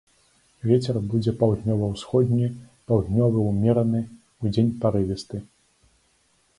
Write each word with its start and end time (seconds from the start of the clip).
Вецер 0.69 0.95
будзе 1.11 1.33
паўднёва-ўсходні, 1.41 2.47
паўднёвы 2.89 3.39
ўмераны, 3.51 4.01
удзень 4.45 4.77
парывісты. 4.83 5.37